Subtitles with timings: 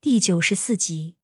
[0.00, 1.16] 第九十四集。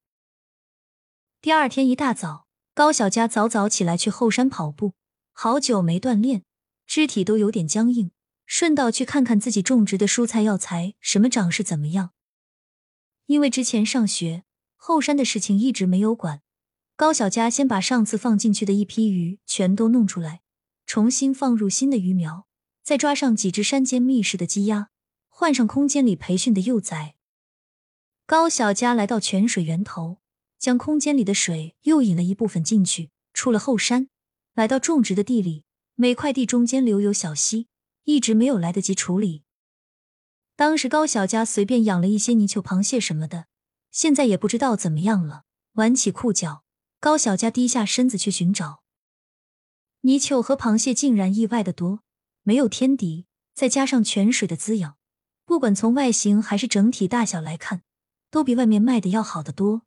[1.41, 4.95] 第二天一大早，高小佳早早起来去后山跑步，
[5.33, 6.43] 好久没锻炼，
[6.85, 8.11] 肢体都有点僵硬。
[8.47, 12.11] 顺道去看看自己种植的蔬菜药材什么长势怎么样。
[13.27, 14.43] 因为之前上学，
[14.75, 16.43] 后山的事情一直没有管。
[16.97, 20.41] 高小佳先把上次放进去的一批鱼全都弄出来，
[20.85, 22.49] 重新放入新的鱼苗，
[22.83, 24.89] 再抓上几只山间觅食的鸡鸭，
[25.29, 27.14] 换上空间里培训的幼崽。
[28.27, 30.17] 高小佳来到泉水源头，
[30.59, 33.11] 将空间里的水又引了一部分进去。
[33.35, 34.09] 出了后山，
[34.55, 35.65] 来到种植的地里，
[35.95, 37.69] 每块地中间留有小溪，
[38.05, 39.43] 一直没有来得及处理。
[40.57, 43.47] 当时高小佳随便养了一些泥鳅、螃蟹什么的，
[43.91, 45.43] 现在也不知道怎么样了。
[45.73, 46.65] 挽起裤脚，
[47.01, 48.83] 高小佳低下身子去寻找
[50.03, 52.01] 泥鳅和螃蟹，竟然意外的多，
[52.43, 54.97] 没有天敌，再加上泉水的滋养，
[55.45, 57.83] 不管从外形还是整体大小来看。
[58.35, 59.83] 都比外面卖的要好得多。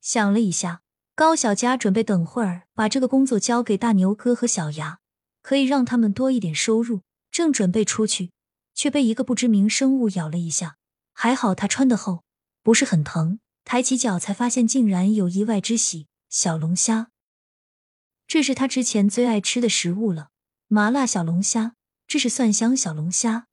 [0.00, 0.82] 想了一下，
[1.14, 4.98] 高小佳准备等会儿把这个工作交给大牛哥和小牙，
[5.40, 7.02] 可以让他们多一点收入。
[7.30, 8.32] 正准备出去，
[8.74, 10.78] 却被一个不知名生物咬了一下。
[11.12, 12.24] 还好他穿的厚，
[12.64, 13.38] 不是很疼。
[13.64, 17.12] 抬起脚才发现，竟然有意外之喜——小龙虾。
[18.26, 20.30] 这是他之前最爱吃的食物了，
[20.66, 21.76] 麻辣小龙虾，
[22.08, 23.46] 这是蒜香小龙虾，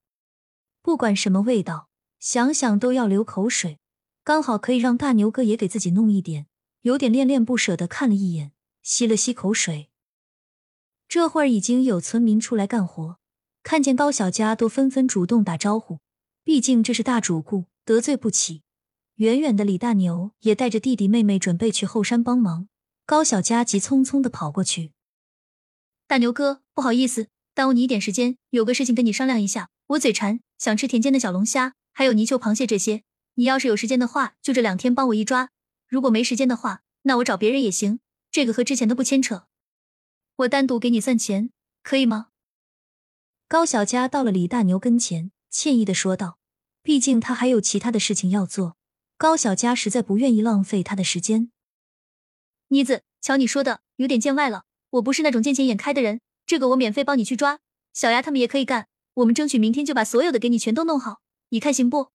[0.81, 1.90] 不管什么味道。
[2.18, 3.78] 想想都要流口水，
[4.26, 6.48] 刚好可以让大牛哥也给自己弄一点，
[6.81, 9.92] 有点恋恋不舍的看了一眼，吸了吸口水。
[11.08, 13.20] 这会儿已经有村民出来干活，
[13.62, 16.00] 看见高小佳都纷纷主动打招呼，
[16.44, 18.64] 毕竟这是大主顾，得罪不起。
[19.18, 22.68] 远远的李大牛也带着弟弟妹妹准备去后山帮忙，
[23.06, 24.94] 高小佳急匆匆的跑过去
[26.08, 33.05] ：“大牛哥，不好意思，耽误你一点时间，有个事情跟你商量一下，我嘴馋，想吃田间的小龙虾。”还有泥鳅、螃蟹这些，
[33.36, 35.47] 你要是有时间的话，就这两天帮我一抓；
[35.88, 38.00] 如果没时间的话，那我找别人也行。
[38.31, 39.47] 这个和之前的不牵扯，
[40.38, 41.52] 我单独给你算钱，
[41.83, 42.28] 可以吗？
[43.47, 46.38] 高小佳到了李大牛跟前，歉意的说道
[46.84, 48.75] ：“毕竟他还有其他的事情要做，
[49.18, 51.51] 高小佳实在不愿意浪费他的时间。”
[52.69, 57.59] 妮子，瞧你说的有点见外了，我不是那种见钱眼开的人，这个我免费帮你去抓。
[57.94, 61.22] 小丫他们也可以干，我们争取明天就把所有的给你全都弄好。
[61.50, 62.09] 你看行不？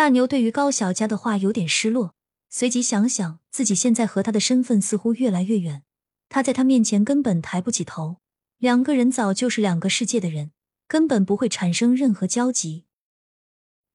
[0.00, 2.14] 大牛对于高小佳的话有点失落，
[2.48, 5.82] 随即想想自己现在和他的身份似乎越来越远，
[6.30, 8.16] 他在他面前根本抬不起头，
[8.56, 10.52] 两个人早就是两个世界的人，
[10.88, 12.86] 根本不会产生任何交集。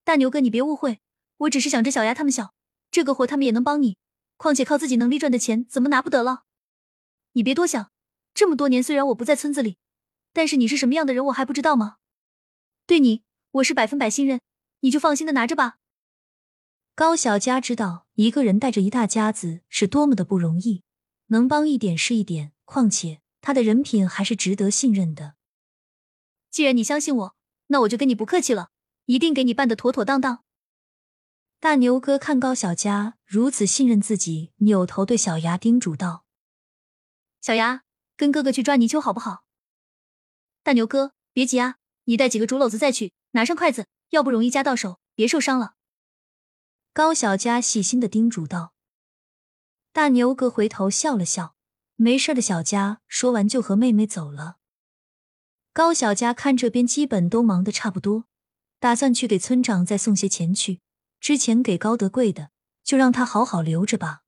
[0.04, 1.00] 大牛哥，你别误会，
[1.38, 2.54] 我只是想着小丫他们小，
[2.92, 3.96] 这个活他们也能帮你，
[4.36, 6.44] 况且靠自己能力赚的钱怎么拿不得了？
[7.32, 7.90] 你别多想，
[8.32, 9.78] 这么多年虽然我不在村子里，
[10.32, 11.96] 但是你是什么样的人我还不知道吗？
[12.86, 13.24] 对你。
[13.54, 14.40] 我是百分百信任，
[14.82, 15.78] 你就放心的拿着吧。
[16.96, 20.82] 高小佳知道一个人带着一大家子是多么的不容易，
[21.26, 22.52] 能帮一点是一点。
[22.64, 25.34] 况且他的人品还是值得信任的。
[26.50, 27.36] 既然你相信我，
[27.66, 28.70] 那我就跟你不客气了，
[29.04, 30.42] 一定给你办的妥妥当当。
[31.60, 36.24] 大牛哥看高小佳如此信任自己，扭头对小牙叮嘱道
[37.42, 37.82] ：“小牙，
[38.16, 39.44] 跟哥哥去抓泥鳅好不好？”
[40.64, 43.12] 大牛哥，别急啊，你带几个竹篓子再去。
[43.32, 45.74] 拿上筷子，要不容易夹到手，别受伤了。
[46.96, 48.72] 高小佳细心的叮嘱道。
[49.92, 51.54] 大牛哥回头笑了笑，
[51.96, 54.56] 没事的小佳说完就和妹妹走了。
[55.74, 58.24] 高小佳看这边基本都忙得差不多，
[58.78, 60.80] 打算去给村长再送些钱去。
[61.20, 62.48] 之前给高德贵的，
[62.82, 64.22] 就让他好好留着吧。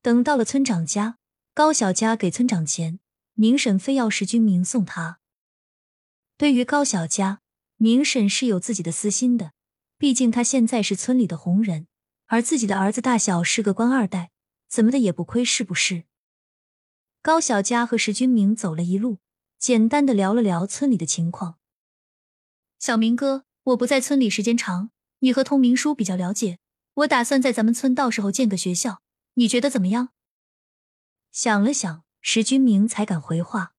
[0.00, 1.18] 等到了村长家，
[1.52, 3.00] 高小佳给村长钱，
[3.34, 5.20] 明婶非要石君明送他。
[6.38, 7.42] 对于高小佳。
[7.76, 9.52] 明婶是有自己的私心的，
[10.00, 11.86] 毕竟他现在是村里的红人，
[12.24, 14.30] 而自己的儿子大小是个官二代，
[14.66, 16.04] 怎么的也不亏，是不是？
[17.20, 19.18] 高小佳和石君明走了一路，
[19.58, 21.58] 简单的聊了聊村里的情况。
[22.78, 26.58] 小明哥，我不在村里时间长，你和通明叔比较了解，
[26.94, 29.02] 我打算在咱们村到时候建个学校，
[29.34, 30.14] 你觉得怎么样？
[31.30, 33.74] 想了想，石君明才敢回话：“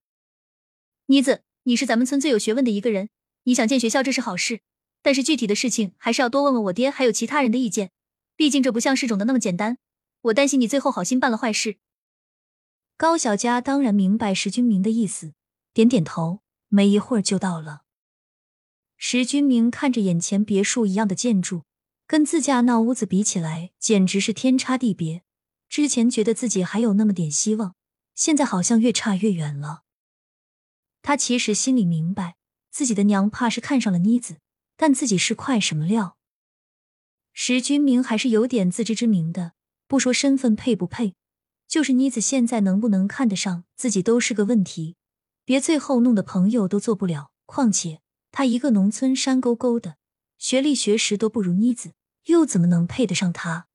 [1.10, 3.10] 妮子，你是咱们村最有学问的一个人。”
[3.46, 4.62] 你想建学校，这是好事，
[5.02, 7.92] 但是具体的事情还是要多问问我爹还有其他人的意见，
[8.36, 9.78] 毕竟这不像市种的那么简单。
[10.22, 11.78] 我担心你最后好心办了坏事。
[12.98, 15.34] 高小佳当然明白石君明的意思，
[15.74, 16.42] 点点头。
[16.74, 17.82] 没一会儿就到了。
[18.96, 21.64] 石君明看着眼前别墅一样的建筑，
[22.08, 25.24] 跟自家那屋子比起来，简直是天差地别。
[25.68, 27.76] 之前觉得自己还有那么点希望，
[28.16, 29.84] 现在好像越差越远了。
[31.02, 32.38] 他其实心里明白。
[32.70, 34.38] 自己的娘怕是看上了妮子，
[34.82, 36.18] 但自己是块什么料？
[37.34, 39.54] 石君明还是有点自知之明的，
[39.86, 41.14] 不说身份配不配，
[41.68, 44.96] 就是妮子现在能不能看得上自己都是个问题，
[45.46, 47.30] 别最后弄得朋友都做不了。
[47.46, 48.02] 况且
[48.32, 49.98] 他一个农村山沟沟的，
[50.40, 51.94] 学历学识都不如妮子，
[52.26, 53.68] 又怎么能配得上他？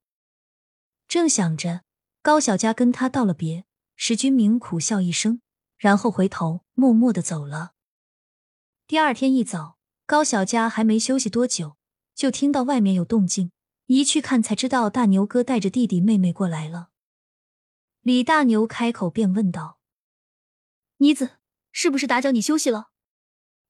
[1.06, 1.82] 正想着，
[2.20, 3.64] 高小佳跟他道了别，
[3.94, 5.40] 石君明苦笑一声，
[5.78, 7.74] 然后回头默默的走了。
[8.88, 9.75] 第二天一早，
[10.06, 11.76] 高小佳还没休息多久。
[12.14, 13.52] 就听到外面有动静，
[13.84, 16.88] 一去看才知道大牛哥带着弟弟妹妹过来了。
[18.00, 19.78] 李大牛开口便问道
[20.96, 21.32] ：“妮子，
[21.72, 22.88] 是不是打搅你休息了？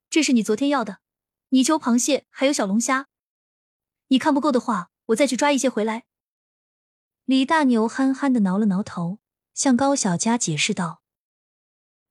[0.09, 1.01] 这是你昨天要的
[1.49, 3.09] 泥鳅、螃蟹还有小龙虾，
[4.09, 6.05] 你看不够的话，我再去抓一些回来。”
[7.27, 9.19] 李大牛憨憨的挠了挠头，
[9.55, 11.03] 向高小佳解释道。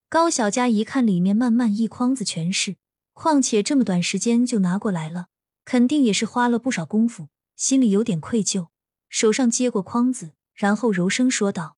[0.09, 2.75] 高小佳一看里面慢慢一筐子全是，
[3.15, 5.29] 况且这么短时间就拿过来了。
[5.63, 8.67] 肯定也是花了不少功夫，心里有点愧疚，
[9.09, 11.75] 手上接过筐子，然后柔声说道：“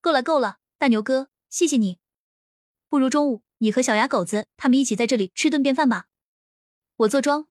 [0.00, 1.98] 够了，够了，大牛哥，谢谢你。
[2.88, 6.06] 不如中午你和小牙狗子他们一起在这里吃顿便饭吧。
[6.98, 7.48] 我做庄，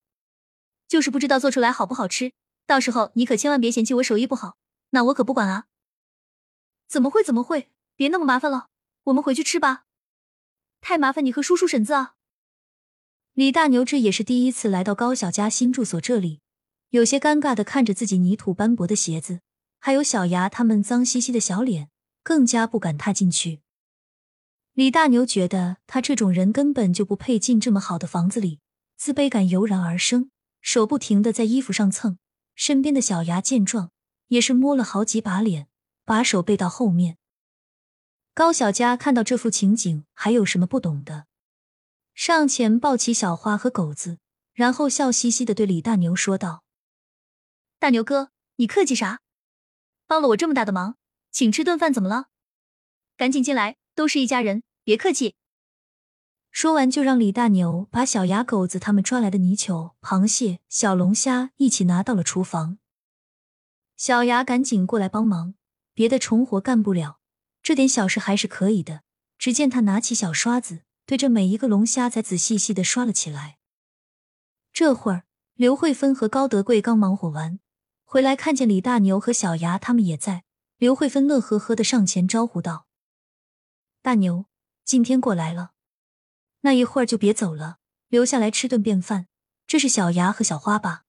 [0.88, 2.31] 就是不知道做出来好不好吃，
[2.65, 4.56] 到时候你可千万别嫌弃我手艺不好，
[4.91, 5.65] 那我可不管啊。
[6.88, 7.21] 怎么会？
[7.21, 7.69] 怎么会？
[7.97, 8.69] 别那么麻烦了，
[9.03, 9.83] 我们回去吃吧。
[10.79, 12.13] 太麻烦你和叔叔婶子啊。”
[13.38, 16.39] 李大牛这也是第一次来到高小佳新住所这里，
[16.89, 19.42] 有些尴尬的看着自己泥土斑驳的鞋子，
[19.78, 21.89] 还有小牙他们脏兮兮的小脸，
[22.24, 23.60] 更加不敢踏进去。
[24.74, 28.60] 李大牛觉得他这种人根本就不配进这么好的房子里，
[28.98, 32.18] 自卑感油然而生，手不停的在衣服上蹭。
[32.56, 33.92] 身边的小牙见状，
[34.30, 35.68] 也是摸了好几把脸，
[36.04, 37.18] 把手背到后面。
[38.34, 41.28] 高小佳看到这幅情景，还有什么不懂的？
[42.18, 44.18] 上前抱起小花和狗子，
[44.54, 46.64] 然后笑嘻嘻的对李大牛说道
[47.78, 49.19] ：“大牛哥，你客气啥？
[50.08, 50.98] 帮了我这么大的忙，
[51.30, 52.30] 请吃顿饭怎么了？
[53.16, 55.36] 赶紧进来，都是一家人，别客气。”
[56.50, 62.80] 说完，就让李大牛把小牙狗子他们抓来的泥鳅、螃蟹、小龙虾一起拿到了厨房。
[63.96, 65.54] 小牙赶紧过来帮忙，
[65.94, 67.20] 别的重活干不了，
[67.62, 69.04] 这点小事还是可以的。
[69.38, 70.81] 只见他拿起小刷子。
[71.07, 73.57] 对着每一个龙虾仔仔细细的刷了起来。
[74.74, 75.24] 这会儿，
[75.54, 77.59] 刘慧芬和高德贵刚忙活完，
[78.04, 80.44] 回来看见李大牛和小牙他们也在，
[80.75, 82.88] 刘慧芬乐呵呵的上前招呼道
[84.04, 84.48] ：“大牛，
[84.83, 85.71] 今天过来了，
[86.62, 87.77] 那一会儿就别走了，
[88.10, 89.27] 留下来吃顿便饭。
[89.65, 91.06] 这是小牙和小花吧？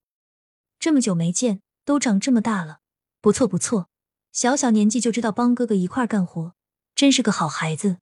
[0.79, 2.79] 这么久没见，都长这么大了，
[3.19, 3.89] 不错不错，
[4.31, 6.55] 小小年纪就知道帮哥哥一块干活，
[6.95, 7.97] 真是个好孩子。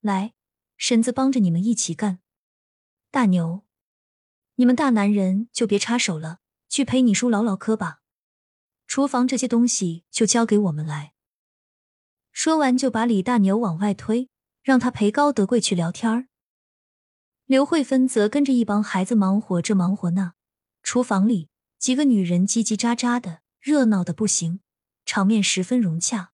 [0.00, 0.32] 来。”
[0.82, 2.18] 婶子帮着你们一起干，
[3.12, 3.62] 大牛，
[4.56, 8.00] 你们大男人就别插手了，去陪你叔唠唠嗑吧。
[8.88, 11.14] 厨房这些东西就交给我们来。
[12.32, 14.28] 说完，就把李大牛往外推，
[14.64, 16.26] 让他陪高德贵去聊天儿。
[17.44, 20.34] 刘慧芬则跟着一帮孩子忙活这忙活那，
[20.82, 21.48] 厨房里
[21.78, 24.58] 几个女人叽叽喳喳的，热闹的不行，
[25.06, 26.31] 场面十分融洽。